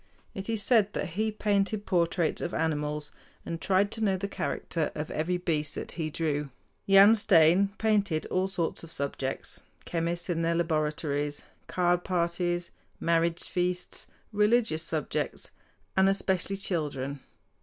[0.33, 3.11] It is said that he painted portraits of animals,
[3.45, 6.49] and tried to know the character of every beast that he drew.
[6.89, 14.07] Jan Steen painted all sorts of subjects, chemists in their laboratories, card parties, marriage feasts,
[14.33, 15.51] religious subjects,
[15.95, 17.19] and especially children.